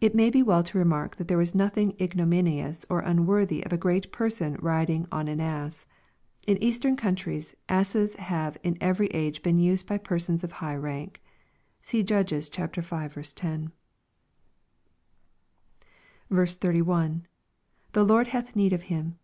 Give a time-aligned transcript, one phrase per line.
[0.00, 3.76] It may be well to remark that there was nothing ignominious or unworthy of a
[3.78, 5.86] great person in riding on an ass.
[6.48, 11.22] In eastern countries asses have in every age been used by persons of higa rank.
[11.80, 12.62] (See Judges v.
[12.66, 13.72] 10.)
[16.32, 17.26] 31.—
[18.00, 19.20] [The Lord hath need of him.